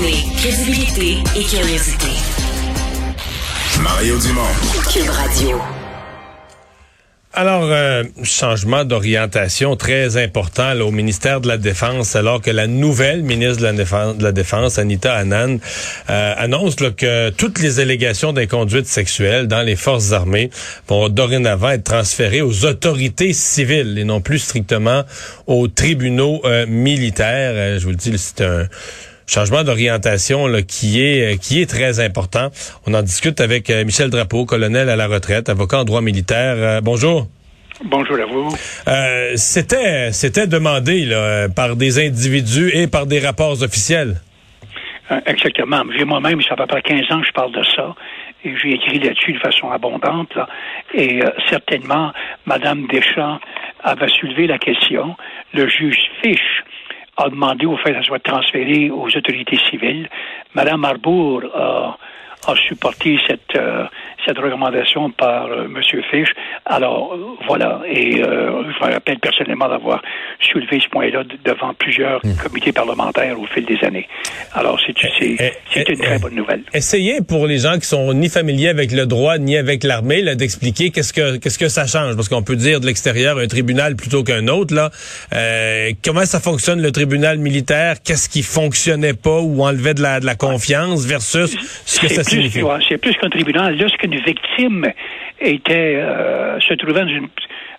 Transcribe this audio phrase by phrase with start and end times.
[0.00, 2.06] Combiner crédibilité et curiosité.
[3.82, 4.40] Mario Dumont.
[4.90, 5.60] Cube Radio.
[7.32, 12.66] Alors, euh, changement d'orientation très important là, au ministère de la Défense, alors que la
[12.66, 15.58] nouvelle ministre de la Défense, de la Défense Anita Anand,
[16.08, 20.50] euh, annonce là, que toutes les allégations d'inconduite sexuelle dans les forces armées
[20.88, 25.04] vont dorénavant être transférées aux autorités civiles et non plus strictement
[25.46, 27.52] aux tribunaux euh, militaires.
[27.54, 28.66] Euh, je vous le dis, c'est un
[29.30, 32.48] changement d'orientation qui est qui est très important.
[32.86, 36.56] On en discute avec euh, Michel Drapeau, colonel à la retraite, avocat en droit militaire.
[36.56, 37.26] Euh, bonjour.
[37.84, 38.48] Bonjour à vous.
[38.88, 44.20] Euh, c'était c'était demandé là, par des individus et par des rapports officiels.
[45.10, 45.82] Euh, exactement.
[45.96, 47.94] J'ai moi-même, ça fait à peu près 15 ans que je parle de ça.
[48.44, 50.34] Et j'ai écrit là-dessus de façon abondante.
[50.34, 50.48] Là.
[50.94, 52.12] Et euh, certainement,
[52.46, 53.38] Madame Deschamps
[53.82, 55.16] avait soulevé la question.
[55.52, 56.62] Le juge Fish
[57.20, 60.08] a demandé au fait que ça soit transféré aux autorités civiles.
[60.54, 61.96] Madame Arbour a,
[62.46, 63.86] a supporté cette, euh,
[64.26, 65.80] cette recommandation par euh, M.
[66.10, 66.28] Fish.
[66.66, 67.80] Alors, voilà.
[67.88, 70.02] Et euh, je me rappelle personnellement d'avoir
[70.40, 74.06] soulevé ce point-là de- devant plusieurs comités parlementaires au fil des années.
[74.54, 76.62] Alors, c'est Eh, c'est eh, une très eh, bonne nouvelle.
[76.74, 80.90] Essayez pour les gens qui sont ni familiers avec le droit ni avec l'armée d'expliquer
[80.90, 84.22] qu'est-ce que qu'est-ce que ça change parce qu'on peut dire de l'extérieur un tribunal plutôt
[84.22, 84.90] qu'un autre là.
[85.32, 87.96] Euh, comment ça fonctionne le tribunal militaire?
[88.04, 92.22] Qu'est-ce qui fonctionnait pas ou enlevait de la de la confiance versus ce que ça
[92.22, 92.62] plus- signifie?
[92.62, 93.76] ouais, C'est plus qu'un tribunal.
[94.14, 94.86] Victime
[95.40, 97.28] était euh, se trouvait dans une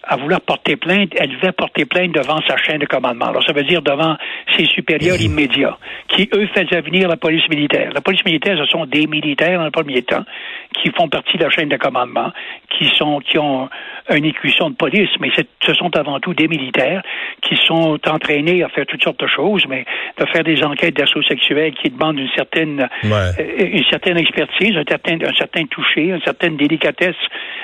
[0.04, 3.28] à vouloir porter plainte, elle devait porter plainte devant sa chaîne de commandement.
[3.28, 4.18] Alors, ça veut dire devant
[4.58, 7.92] ses supérieurs immédiats, qui, eux, faisaient venir la police militaire.
[7.94, 10.26] La police militaire, ce sont des militaires, dans le premier temps,
[10.74, 12.32] qui font partie de la chaîne de commandement,
[12.70, 13.70] qui sont, qui ont
[14.16, 15.30] une écution de police, mais
[15.66, 17.02] ce sont avant tout des militaires
[17.42, 19.86] qui sont entraînés à faire toutes sortes de choses, mais
[20.20, 23.10] de faire des enquêtes d'assaut sexuel qui demandent une certaine, Ouais.
[23.40, 27.16] euh, une certaine expertise, un certain, un certain toucher, une certaine délicatesse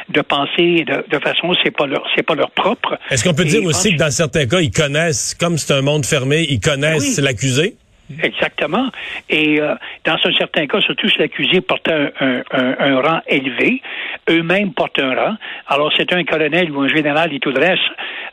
[0.10, 2.98] de penser de, de façon, c'est pas leur, c'est pas leur propre.
[3.10, 5.82] Est-ce qu'on peut Et dire aussi que dans certains cas, ils connaissent, comme c'est un
[5.82, 7.24] monde fermé, ils connaissent oui.
[7.24, 7.76] l'accusé?
[8.24, 8.90] Exactement.
[9.30, 9.76] Et euh,
[10.06, 13.82] dans un certain cas, surtout si l'accusé portait un, un, un, un rang élevé,
[14.30, 15.36] eux-mêmes portent un rang.
[15.68, 17.82] Alors c'est un colonel ou un général et tout le reste.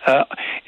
[0.09, 0.23] Euh,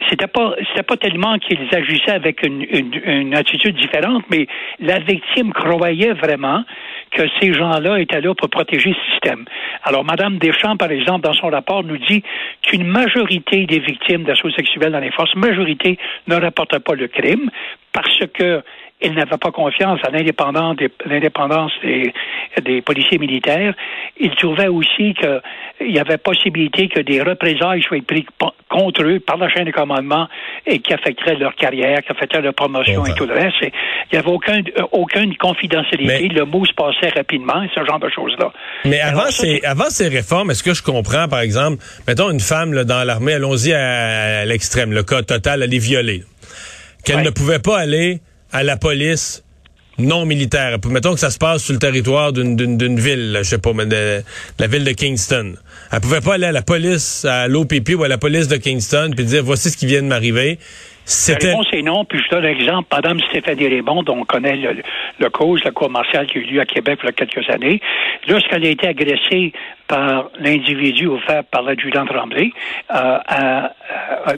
[0.08, 4.46] c'était pas c'était pas tellement qu'ils agissaient avec une, une, une attitude différente, mais
[4.80, 6.64] la victime croyait vraiment
[7.10, 9.44] que ces gens-là étaient là pour protéger le système.
[9.84, 12.22] Alors, Madame Deschamps, par exemple, dans son rapport, nous dit
[12.62, 17.50] qu'une majorité des victimes d'assaut sexuel dans les forces, majorité ne rapportent pas le crime
[17.92, 18.62] parce que
[19.02, 22.12] ils n'avaient pas confiance à l'indépendance des, l'indépendance des,
[22.64, 23.74] des policiers militaires.
[24.18, 28.24] Ils trouvaient aussi qu'il y avait possibilité que des représailles soient prises
[28.70, 30.28] contre eux par la chaîne de commandement
[30.66, 33.56] et qui affecteraient leur carrière, qui affecteraient leur promotion Bon, et tout le reste.
[33.62, 33.72] Et
[34.10, 34.60] il n'y avait aucun,
[34.92, 36.28] aucune confidentialité.
[36.28, 38.50] Mais- Le mot se passait rapidement et ce genre de choses-là.
[38.86, 42.30] Mais Alors, avant, ça, ces, avant ces réformes, est-ce que je comprends, par exemple, mettons
[42.30, 46.22] une femme là, dans l'armée, allons-y à, à l'extrême, le cas total, elle est violée,
[47.04, 47.22] qu'elle Ouais.
[47.24, 48.20] ne pouvait pas aller
[48.52, 49.42] à la police
[49.98, 50.78] non militaire.
[50.88, 54.22] Mettons que ça se passe sur le territoire d'une, ville, je sais pas, mais de,
[54.58, 55.54] la ville de Kingston.
[55.90, 59.12] Elle pouvait pas aller à la police, à l'OPP ou à la police de Kingston,
[59.16, 60.58] puis dire voici ce qui vient de m'arriver.
[61.06, 62.88] La réponse est non, puis je donne l'exemple.
[62.90, 66.60] Madame Stéphanie Raymond, dont on connaît le, cause, la cour martiale qui a eu lieu
[66.60, 67.80] à Québec il y a quelques années,
[68.26, 69.52] lorsqu'elle a été agressée
[69.86, 72.50] par l'individu offert par l'adjudant Tremblay
[72.92, 74.32] euh, euh,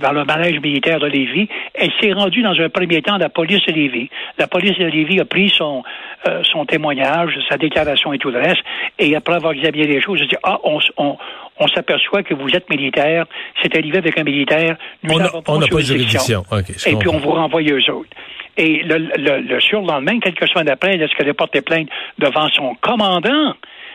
[0.00, 3.28] dans le manège militaire de Lévis, elle s'est rendue dans un premier temps à la
[3.28, 4.08] police de Lévis.
[4.38, 5.82] La police de Lévis a pris son,
[6.26, 8.62] euh, son témoignage, sa déclaration et tout le reste,
[8.98, 11.18] et après avoir examiné les choses, a dit, ah, on,
[11.62, 13.26] on s'aperçoit que vous êtes militaire,
[13.62, 16.44] c'est arrivé avec un militaire, nous On a- n'avons pas de juridiction.
[16.86, 18.10] Et puis on vous renvoie eux autres.
[18.56, 23.54] Et le, le, le surlendemain, quelques semaines après, lorsqu'elle a porté plainte devant son commandant,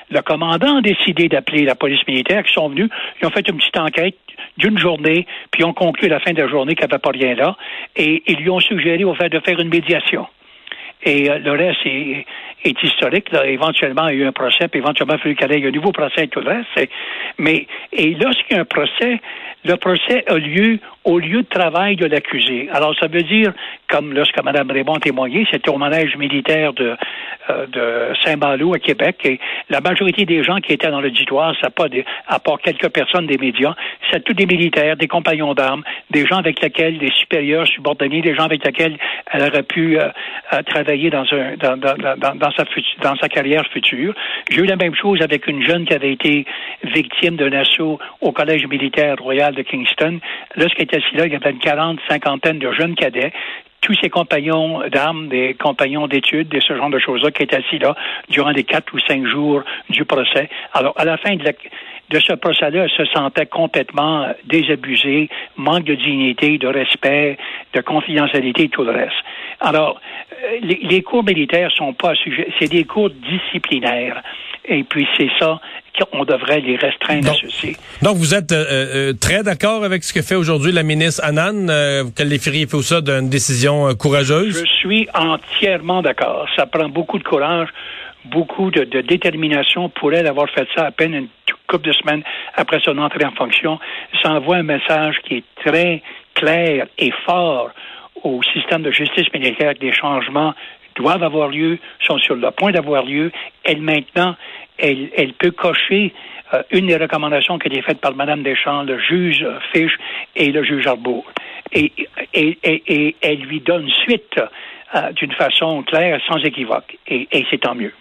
[0.10, 2.90] le commandant a décidé d'appeler la police militaire qui sont venus,
[3.22, 4.16] ils ont fait une petite enquête
[4.58, 7.00] d'une journée, puis ils ont conclu à la fin de la journée qu'il n'y avait
[7.02, 7.56] pas rien là,
[7.96, 10.26] et ils lui ont suggéré au fait de faire une médiation.
[11.04, 12.26] Et euh, le reste est,
[12.64, 13.32] est historique.
[13.32, 13.46] Là.
[13.46, 15.72] Éventuellement, il y a eu un procès, puis éventuellement, il a qu'il y ait un
[15.72, 16.92] nouveau procès et tout le reste.
[17.38, 19.20] Mais et lorsqu'il y a un procès,
[19.64, 22.68] le procès a lieu au lieu de travail de l'accusé.
[22.74, 23.54] Alors, ça veut dire,
[23.90, 26.98] comme lorsque Mme Raymond a témoigné, c'était au manège militaire de,
[27.50, 29.40] euh, Saint-Malo à Québec, et
[29.70, 33.26] la majorité des gens qui étaient dans l'auditoire, ça pas des, à part quelques personnes
[33.26, 33.74] des médias,
[34.12, 38.36] c'est tous des militaires, des compagnons d'armes, des gens avec lesquels, des supérieurs subordonnés, des
[38.36, 38.98] gens avec lesquels
[39.32, 40.10] elle aurait pu euh,
[40.52, 42.66] euh, travailler dans, un, dans, sa,
[43.02, 44.14] dans sa carrière future.
[44.50, 46.46] J'ai eu la même chose avec une jeune qui avait été
[46.84, 50.20] victime d'un assaut au Collège militaire royal de Kingston.
[50.58, 53.34] Lorsqu'elle là, il y avait une quarante, cinquantaine de jeunes cadets
[53.82, 57.80] tous ses compagnons d'armes, des compagnons d'études, de ce genre de choses-là, qui étaient assis
[57.80, 57.96] là
[58.30, 60.50] durant les quatre ou cinq jours du procès.
[60.74, 66.68] Alors, à la fin de, ce procès-là, se sentait complètement désabusée, manque de dignité, de
[66.68, 67.38] respect,
[67.74, 69.16] de confidentialité et tout le reste.
[69.60, 70.02] Alors,
[70.44, 74.22] euh, les, cours militaires sont pas sujet, c'est des cours disciplinaires.
[74.68, 75.60] Et puis, c'est ça
[76.00, 77.76] qu'on devrait les restreindre donc, à ceci.
[78.02, 78.66] Donc, vous êtes euh,
[79.10, 81.70] euh, très d'accord avec ce que fait aujourd'hui la ministre Annan?
[81.70, 84.60] Euh, vous qualifieriez tout ça d'une décision euh, courageuse?
[84.60, 86.48] Je suis entièrement d'accord.
[86.56, 87.70] Ça prend beaucoup de courage,
[88.26, 91.28] beaucoup de, de, détermination pour elle d'avoir fait ça à peine une
[91.68, 92.24] couple de semaines
[92.56, 93.80] après son entrée en fonction.
[94.22, 96.02] Ça envoie un message qui est très
[96.36, 97.72] clair et fort
[98.24, 100.54] au système de justice militaire des changements
[100.98, 103.32] doivent avoir lieu, sont sur le point d'avoir lieu.
[103.64, 104.36] Elle, maintenant,
[104.78, 106.14] elle, elle peut cocher
[106.54, 109.92] euh, une des recommandations qui a été faite par Mme Deschamps, le juge Fish
[110.36, 111.26] et le juge Arbour.
[111.74, 111.92] Et,
[112.34, 114.40] et, et, elle lui donne suite
[114.96, 116.98] euh, d'une façon claire, sans équivoque.
[117.08, 117.94] Et, c'est tant mieux.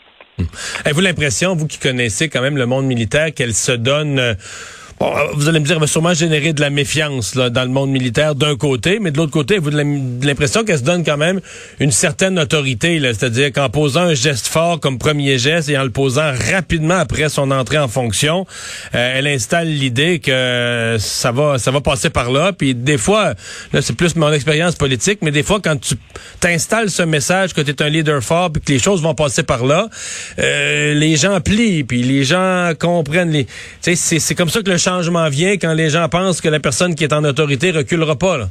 [0.85, 4.19] Avez-vous l'impression, vous qui connaissez quand même le monde militaire, qu'elle se donne...
[4.19, 4.35] Euh
[4.99, 7.69] Bon, vous allez me dire, elle va sûrement générer de la méfiance là, dans le
[7.69, 9.85] monde militaire d'un côté, mais de l'autre côté, vous avez
[10.23, 11.41] l'impression qu'elle se donne quand même
[11.81, 15.91] une certaine autorité, c'est-à-dire qu'en posant un geste fort comme premier geste et en le
[15.91, 18.47] posant rapidement après son entrée en fonction,
[18.95, 22.55] euh, elle installe l'idée que ça va, ça va passer par là.
[22.55, 23.35] Puis des fois,
[23.75, 25.97] là c'est plus mon expérience politique, mais des fois quand tu
[26.41, 29.43] t'installes ce message que tu es un leader fort puis que les choses vont passer
[29.43, 29.91] par là,
[30.39, 33.31] euh, les gens plient puis les gens comprennent.
[33.31, 33.47] Les,
[33.83, 37.05] c'est comme ça que le changement vient quand les gens pensent que la personne qui
[37.05, 38.47] est en autorité reculera pas.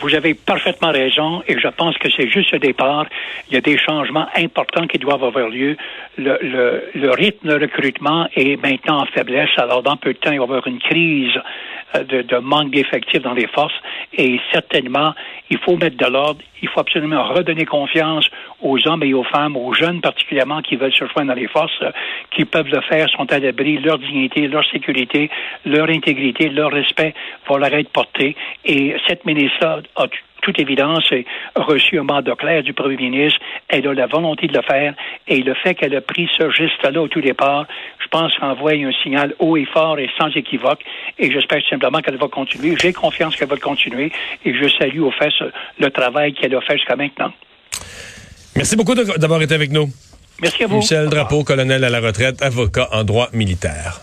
[0.00, 3.06] Vous avez parfaitement raison et je pense que c'est juste le départ.
[3.48, 5.76] Il y a des changements importants qui doivent avoir lieu.
[6.16, 9.50] Le, rythme de recrutement est maintenant en faiblesse.
[9.58, 11.34] Alors, dans peu de temps, il va y avoir une crise
[11.94, 13.78] de, de manque d'effectifs dans les forces
[14.16, 15.14] et certainement,
[15.52, 16.40] il faut mettre de l'ordre.
[16.62, 18.26] Il faut absolument redonner confiance
[18.62, 21.82] aux hommes et aux femmes, aux jeunes particulièrement qui veulent se joindre dans les forces,
[22.34, 25.30] qui peuvent le faire, sont à l'abri, leur dignité, leur sécurité,
[25.66, 27.12] leur intégrité, leur respect
[27.46, 28.34] vont leur être portés.
[28.64, 30.06] Et cette ministre-là a
[30.42, 31.08] toute évidence,
[31.56, 33.40] reçu un mandat clair du premier ministre.
[33.68, 34.94] Elle a la volonté de le faire.
[35.26, 37.66] Et le fait qu'elle a pris ce geste-là au tout départ,
[38.02, 40.80] je pense envoie un signal haut et fort et sans équivoque.
[41.18, 42.76] Et j'espère simplement qu'elle va continuer.
[42.78, 44.12] J'ai confiance qu'elle va continuer.
[44.44, 45.32] Et je salue au fait
[45.78, 47.32] le travail qu'elle a fait jusqu'à maintenant.
[48.54, 49.88] Merci beaucoup d'avoir été avec nous.
[50.42, 50.76] Merci à vous.
[50.78, 54.00] Michel Drapeau, colonel à la retraite, avocat en droit militaire.